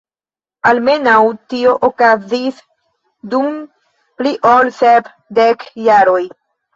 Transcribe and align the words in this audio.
Almenaŭ 0.67 1.17
tio 1.53 1.73
okazis 1.87 2.61
dum 3.33 3.59
pli 4.21 4.31
ol 4.53 4.71
sep 4.79 5.11
dek 5.41 5.67
jaroj. 5.89 6.23